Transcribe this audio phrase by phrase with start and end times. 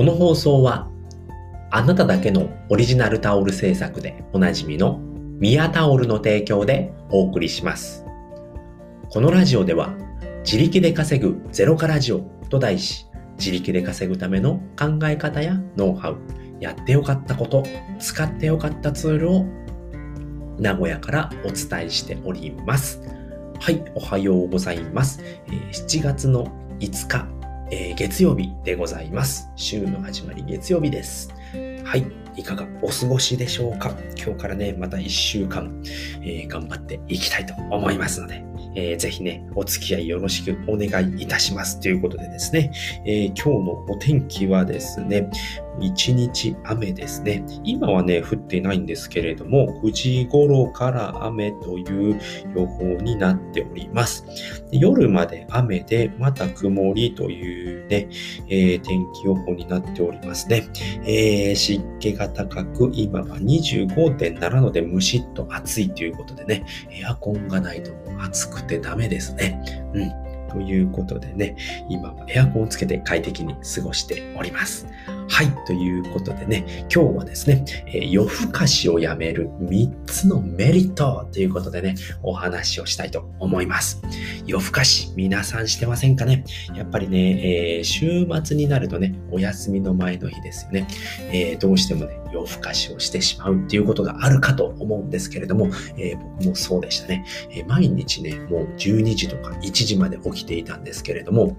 [0.00, 0.88] この放送は
[1.70, 4.98] あなただけのオリジナルタオル制作でおなじみの
[5.38, 8.06] ミヤタオルの提供でお送りします。
[9.10, 9.94] このラジオでは
[10.42, 13.08] 自力で稼ぐゼロカラジオと題し
[13.38, 16.16] 自力で稼ぐための考え方やノウハウ、
[16.60, 17.62] やってよかったこと、
[17.98, 19.44] 使ってよかったツールを
[20.58, 23.02] 名古屋からお伝えしております。
[23.60, 25.20] はい、おはようございます。
[25.72, 26.46] 7月の
[26.78, 27.39] 5日、
[27.72, 29.48] えー、月曜日でございます。
[29.54, 31.32] 週の始まり月曜日です。
[31.84, 32.04] はい。
[32.36, 33.94] いかがお過ごしでしょうか？
[34.16, 35.80] 今日からね、また一週間、
[36.22, 41.80] えー、頑張っていきたいと思いますので、えー、ぜひね、お付き合いよろしくお願いいたします。
[41.80, 42.72] ということでですね、
[43.04, 45.30] えー、今日のお天気はですね、
[45.80, 47.44] 一日雨ですね。
[47.64, 52.20] 今はね、降っていないんですけれども、9時頃から雨という
[52.54, 54.24] 予報になっております。
[54.72, 58.08] 夜まで雨で、また曇りというね、
[58.48, 60.68] えー、天気予報になっておりますね。
[61.04, 69.62] えー、湿気が高く、今は25.7度でムシッと暑いということでね、エアコンがないと暑くてダメですね。
[69.94, 70.30] うん。
[70.50, 71.56] ということでね、
[71.88, 74.86] 今はエアコンをつけて快適に過ごしております。
[75.32, 75.64] はい。
[75.64, 84.02] ということでね、今日はですね、え、夜更かしをやめる3つのメリットということでね、お話をしたいと思います。
[84.44, 86.44] 夜更かし、皆さんしてませんかね？
[86.74, 90.88] やっぱりね、えー、週末になるとね、お休みの前の日ですよね。
[91.32, 101.56] えー、どうしてもね、夜更かしをしてしまうっていうことがあるかと思うんですけれども、えー、僕もそうでしたね、え、毎日ね、もう12時とか1時まで起きていたんですけれども、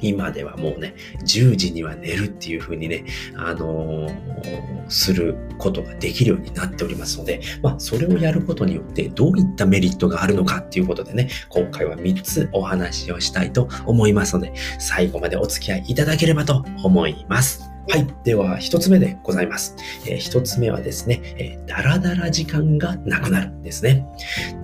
[0.00, 3.04] 今ではもうね、10時には寝るっていう風にね、
[3.36, 17.75] あのー、することができるようになっておりますので、まあ、それをやることによってどういったメリットがあるのかっていうことでね、今回は3つお話をしたいと思いますので、最後までお付き合いいただければと思います。
[17.88, 18.06] はい。
[18.24, 19.76] では、一つ目でございます。
[20.06, 24.04] えー、一つ目はですね、えー、だらだら時間がなくなるんですね。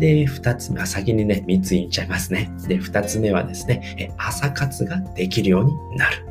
[0.00, 2.50] で、二つ目は先にね、三つ言っちゃいますね。
[2.66, 6.26] で、二つ目はですね、えー、朝活ができるようになる。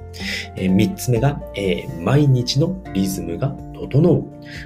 [0.58, 4.26] えー、三つ目が、えー、毎日のリズムが整う。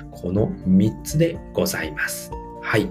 [0.10, 2.32] この三つでございます。
[2.64, 2.90] はい。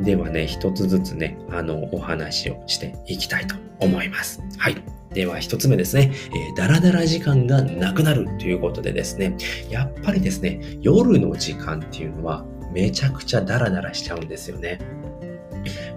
[0.00, 4.42] ではね、一つずつね、あの、お話をしていきたいと思います。
[4.58, 4.76] はい。
[5.12, 9.36] では一つ目ですね、えー、ダラダラ時間がなくなるということでですね、
[9.68, 14.78] やっぱりですね、夜の時間っていうのはめちゃくちゃダラダラしちゃうんですよね。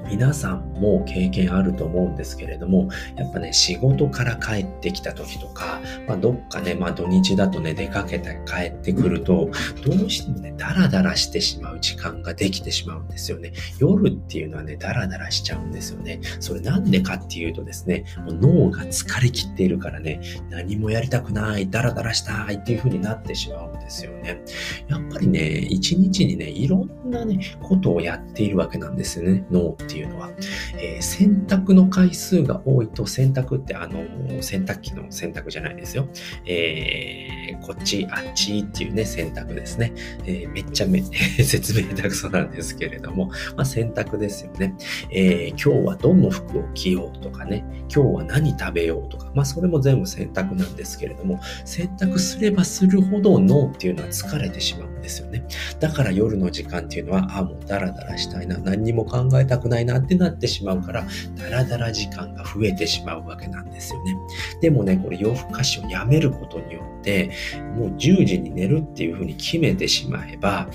[0.08, 9.50] 皆さんも経験あると思うんですけれども、やっぱね、仕事から帰ってきた時とか、まあ、どっかね、まあ土日だとね、出かけて帰ってくると、
[9.84, 13.54] どうしてもね、ダラダラしてしまう時間ができてしまうんですよね。
[13.80, 16.20] 夜っていうのはね、ダラダラしちゃうんですよね。
[16.40, 24.42] それなんでかっていうとですね、もう脳が疲れきっているからね、何もやりたくない、ダラダラしたいっていう風になってしまうんですよね。
[24.88, 30.30] やっぱりね、一日にね、いろんなね、ことをやっているわけなんですよね、脳ってっていうのは、
[30.78, 34.04] えー、洗濯の回数が多いと、洗濯ってあの、
[34.42, 36.10] 洗濯機の洗濯じゃないですよ。
[36.46, 39.94] えー、こっち、あっちっていうね、洗濯ですね。
[40.26, 41.02] えー、めっちゃめ、
[41.42, 44.76] 説明下手くそなんですけれども、まあ、洗濯ですよね。
[45.12, 47.64] え今日はどの服を着ようとかね、
[47.94, 55.46] 今日は何食べようとか、まあ、それも全部洗濯なんですけれども、洗濯すればするほど脳っていうのは疲れてしまうんですよね。
[55.80, 64.16] だから夜の時間っていうのは、あ、もうダラダラしたいな、何にも考えたくないなってなってしまうから、ダラダラ時間が増えてしまうわけなんですよね。
[64.62, 67.32] でもね、これ夜更かしをやめることによって、
[67.76, 70.68] もう10時に寝るっていうふうに決めてしまえば、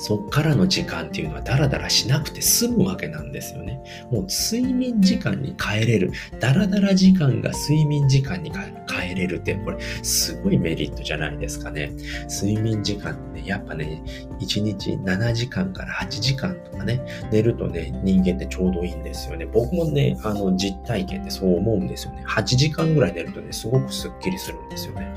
[0.00, 3.82] そっからの時間っていうのはダラダラしなくて済むわけなんですよね。
[4.10, 6.12] もう睡眠時間に変えれる。
[6.38, 11.92] ダラダラ時間が睡眠時間に変えれるって、これすごいメリットじゃないですかね。
[12.30, 14.02] 睡眠時間ってねやっぱね、
[14.40, 19.46] 1日7時間から8時間とかね、寝るとね、人間ってちょうどいいんですよね。
[19.46, 22.24] 僕もね、あの、実体験ってそう思うんですよね。
[22.26, 25.14] 8時間ぐらい寝るとね、すごくスッキリするんですよね。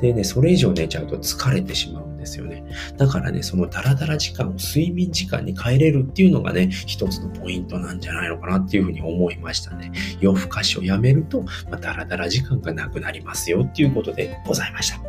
[0.00, 2.64] でね、それ以上寝ちゃうと疲れてしまうですよね。
[2.98, 9.92] だからね、そのダラダラ時間を睡眠時間に変えれるっていうのがね、一つのポイントなんじゃないのかなっていうふうに思いましたね。
[10.20, 15.00] 夜更かしをやめると、まあ、ダラダラ時間がなくなりますよっていうことでございました。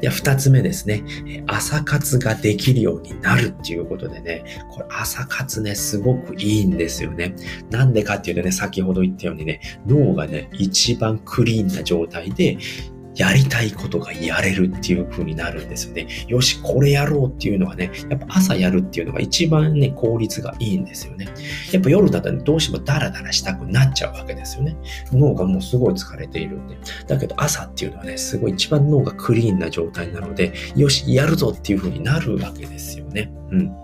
[0.00, 1.02] では、二つ目ですね。
[1.46, 7.34] 朝活ができるようになるっていうことでね、これ朝活ね、すごくいいんですよね。
[7.70, 12.58] なんでかっていうとね、先ほど言ったようにね、脳がね、一番クリーンな状態で、
[13.16, 16.06] やりたいことがやれるっていう風になるんですよね。
[16.28, 21.28] よし、これやろうっていうのはね、やっぱ朝やるっていうのが一番ね、効率がいいんですよね。
[21.72, 24.76] やっぱ夜だと、ね、どうしてもダラダラしたくなっちゃうわけですよね。
[25.12, 26.76] 脳がもうすごい疲れているんで。
[27.06, 33.32] だけど朝っていうのはね、すごい一番脳がクリーンな状態なので、よし、やるぞっていう風になるわけですよね。
[33.50, 33.79] うん。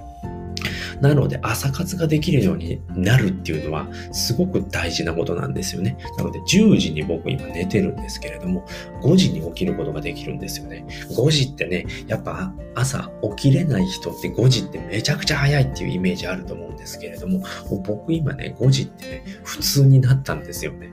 [1.00, 5.96] なので朝活ができるようになるっていうのはすごく大事なことなんですよね。
[6.16, 8.64] なので10時に僕今寝てるんですけれども、
[9.02, 10.86] 5時に起きることができるんですよね。
[11.10, 17.42] 5時ってね、やっぱ朝起きれない人って5時ってめちゃくちゃ早いっていうイメージあると思うんですけれども、
[17.86, 20.90] 僕今ね、5時ってね、普通になったんですよね。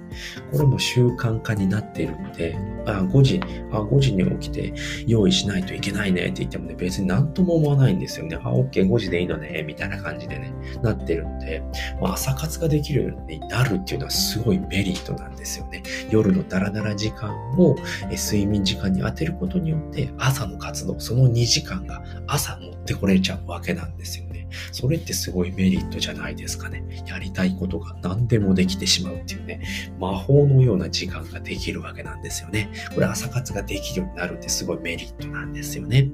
[0.52, 4.74] これも習慣化になっているので、あ、5時、あ、5時に起きて
[5.08, 8.38] 用意しないといけないねって言ってもね、別に何とも思わないんですよね。
[8.38, 11.64] あ、OK、5時でいいのね、みたいな感じでね、なってるので、
[12.02, 15.84] まあ、朝活ができるようになるっていうのはすごいメリットなんですよね。
[16.10, 17.76] 夜のダラダラ時間を
[18.12, 24.33] 睡眠時間に当てることによって、朝の活動、その2時間が朝持ってこれちゃうわけなんですよね。
[24.72, 26.84] それってすごいメリットじゃないですかね。
[27.08, 29.62] やりたいことが何でもできてしまうっていうね、
[30.00, 32.70] 魔法のような時間ができるわけなんですよね。
[32.94, 36.10] これ朝活ができるようになるってすごいメリットなんですよね。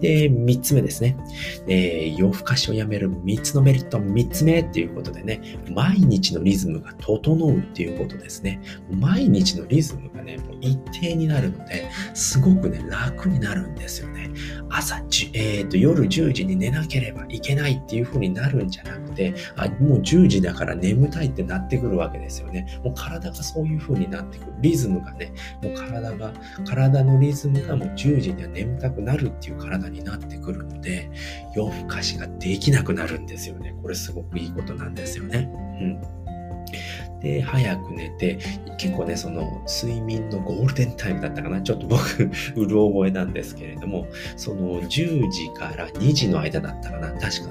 [0.00, 1.16] で、三つ目ですね。
[1.68, 5.40] えー、夜更かしをやめる三つのメリット、三つ目っていうことでね、
[5.70, 8.60] 毎日のリズムが整うっていうことですね。
[8.90, 14.30] 毎日のリズムがね、もう一定になるので、すごくね、楽になるんですよね。
[14.68, 14.96] 朝、
[15.32, 22.80] えーと、夜10時に寝なければいけないっていう風になるんじゃなくて、あもう10時だから眠たいってなってくるわけですよね。
[22.84, 24.52] もう体がそういう風になってくる。
[24.60, 25.32] リズムがね、
[25.62, 26.32] もう体が、
[26.66, 31.10] 体のリズムがもう10時には眠たくなるっていう体になってくるので、
[31.54, 33.74] 夜更かしができなくなるんですよね。
[33.82, 35.50] これすごくいいことなんですよね。
[35.80, 36.26] うん。
[37.20, 38.38] で、早く寝て、
[38.78, 41.60] 結構ね、その睡眠のゴールデンタイムだったかな。
[41.62, 44.06] ちょっと僕、 うる覚えなんですけれども、
[44.36, 47.08] その10時から2時の間だったかな。
[47.12, 47.50] 確か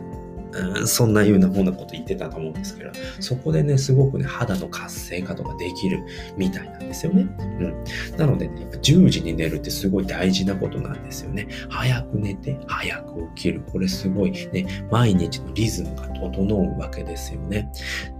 [0.85, 6.03] そんなようなふうなこと言ってたと思うんですけど、そこでね、すごくね、肌の活性化とかできる
[6.37, 7.27] みたいなんですよね。
[7.39, 8.17] うん。
[8.17, 11.47] なのでね、やっぱ10時に寝るってすごい大事なことなんですよね。
[11.69, 13.61] 早く寝て、早く起きる。
[13.71, 17.71] これすごいね、毎日のリズムが整うわけですよね。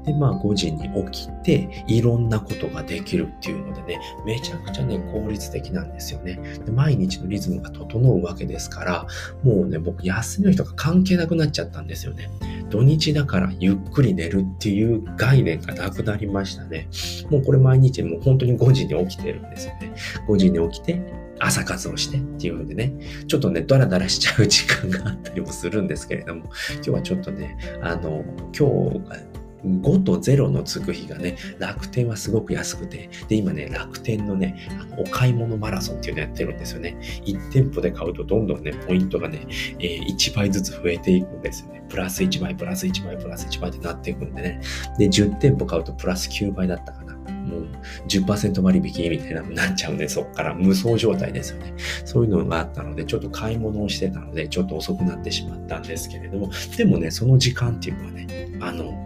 [0.05, 6.39] で、まあ5時に起きて、いろんなことができるっていうのでね、めちゃくちゃね、効率的なんですよね。
[6.65, 9.07] で毎日のリズムが整うわけですから、
[9.43, 12.29] もうね、僕休みの日とか関係なくなっちゃったんですよね。
[12.69, 16.87] 土日だからゆっくり寝るっていう概念がなくなりましたね。
[17.29, 19.93] もうこれ毎日もう本当に5時に起きてるんですよね。
[20.27, 21.01] 5時に起きて、
[21.39, 22.93] 朝活をしてっていうのでね、
[23.27, 26.43] ちょっとね、ダラダラしちゃう時間があったりもするんですけれども、
[26.75, 28.23] 今日はちょっとね、あの、
[28.57, 29.17] 今日が
[29.65, 36.97] 5と0のつく日がね、楽天はすごく安くて、で、今ね、楽天のね、あのお買い物マラソンっていうのやってるんですよね。
[37.25, 39.47] 1店舗で買うとどんどんね、ポイントがね、
[39.79, 41.83] えー、1倍ずつ増えていくんですよね。
[41.89, 44.61] プラス1倍、プラス1倍、プラス1倍ってなっていくんでね。
[44.97, 47.15] で、10店舗買うとプラス9倍だったかな。
[47.15, 47.67] もう
[48.07, 51.73] 10%割引みたいなのになっちゃうんで、そっから無双状態ですよね。
[52.03, 58.27] そういうのがあったので、ちょっと買い物をしてたので、ちょっと遅くなってしまったんですけれども、でもね、その時間っていうのはね、
[58.61, 59.04] あの、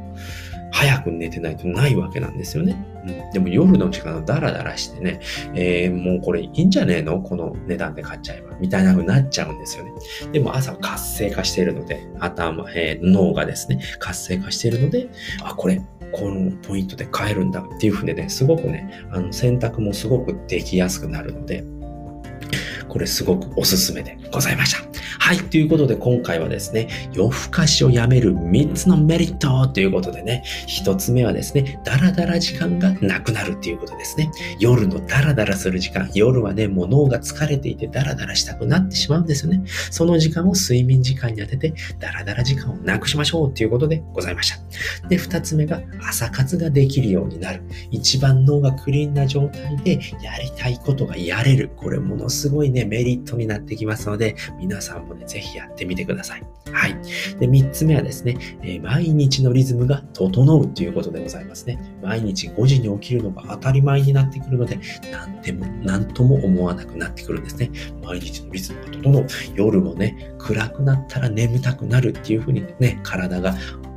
[0.72, 2.76] 早く寝てないとないわけなんですよね。
[3.06, 5.20] うん、でも夜の時間をダラダラしてね、
[5.56, 7.22] えー、もうこれいいんじゃねえの？
[7.22, 8.56] この値段で買っちゃえば。
[8.60, 9.92] みたいな風になっちゃうんですよね。
[10.32, 15.10] でも朝活性化しているので、頭、えー、脳がですね、活性化しているので、
[15.42, 15.82] あ、これ、
[16.12, 21.64] このポイントで買えるんだっていう風でね、すごくね、あの選択もすごくできやすくなるので、
[22.88, 24.89] これすごくおすすめでございました。
[25.18, 25.38] はい。
[25.38, 34.32] ということで今回はですね、夜更かしをやめる3つのメリットということでね、1つ目はですね、ダラダラ時間がなくなるっていうことですね。
[34.60, 39.64] 夜のダラダラする時間、夜はね、もう脳が疲れていてダラダラしたくなってしまうんですよね。
[39.92, 45.08] その時間を睡眠時間に当てて、ダラダラ時間をなくしましょうということでございました。
[45.08, 47.62] で、2つ目が朝活ができるようになる。
[47.92, 51.72] 一番脳がクリーンな状態でやりたいことがやれる。
[51.76, 56.44] これものすごいね、メリットになってきますので、皆さんもね、ぜひやってみてください。
[56.72, 56.94] はい。
[57.40, 61.80] で、3つ目はですね、えー、毎日のリズムが整うということでございますね。
[62.02, 64.80] 毎日5時に起きるのが当たり前になってくるので、
[65.12, 67.72] 何でも、何とも思わなくなってくるんですね。
[68.04, 69.28] 毎日のリズムが整う。
[69.56, 73.56] 夜もね、暗くなったら眠たくなるっていう風にね、体が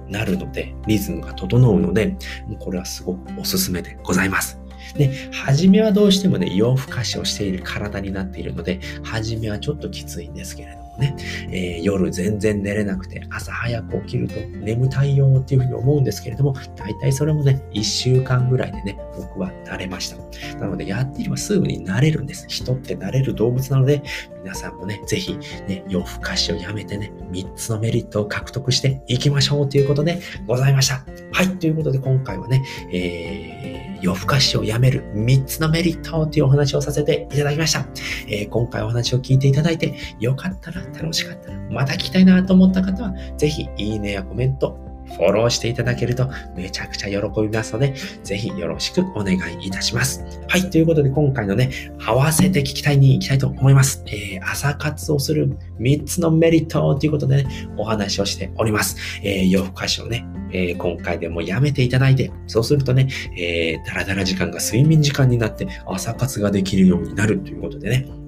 [0.08, 2.16] なるので、リズムが整うので、
[2.46, 4.58] もうこれはすごくおすすめでございます。
[4.96, 11.16] で、初めはどうしてもね、夜更かしをしている体になっているので、初めはちょっときついんですけれど、ね、
[11.50, 20.58] えー、夜全然寝れなくて朝早く起きると眠たいよっていうふうに思うんですけれども、大体それもね、1週間ぐらいでね、僕は慣れました。
[20.58, 22.46] なので、やっていればすぐに慣れるんです。
[22.48, 24.02] 人って慣れる動物なので、
[24.42, 25.36] 皆さんもね、ぜひ、
[25.68, 31.04] ね、夜更かしをやめてね、3つのメリットを獲得していきましょうということでございました。
[31.32, 37.86] はい、ということで今回はね、えー、夜更かしをやめる3つのメリットというお話をさせていただきました。
[38.26, 44.76] えー、今回お話を聞いていただいて、よかったら、楽しかったら、また聞きたいなと思った方は、ぜひ、いいねやコメント、
[45.16, 50.24] フォローしていただけるとめちゃくちゃ喜びますので、ぜひよろしくお願いいたします。
[50.48, 51.70] はい、ということで今回のね、
[52.04, 54.02] 合わせて聞きたいに行きたいと思います。
[54.06, 58.96] えー、朝活をする3つのメリットということでね、お話をしております。
[59.22, 68.21] えー、夜更かしをね、えー、今回でもやめていただいて、そうするとね、えー、だらだら時間が睡眠時間になって朝活ができるようになるということでね、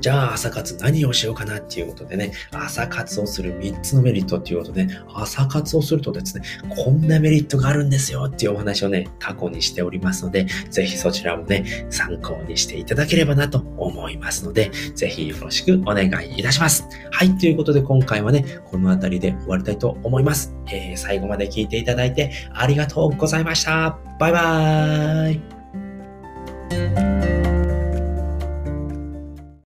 [0.00, 6.44] じゃあ朝活何をしようかなっていうことでね、朝活をする3つのメリットっていうことで、朝活をするとですね、
[6.84, 16.86] こんなメリットがあるんですよっていうお話をね、過去にしておりますので、ぜひそちらもね、参考にしていただければなと思いますので、ぜひよろしくお願いいたします。
[17.10, 20.54] はい、ということで今回はね、この辺りで終わりたいと思います。
[20.70, 23.98] えー、最後まで聞いていただいてありがとうございました。
[24.18, 25.32] バイバー
[27.28, 27.31] イ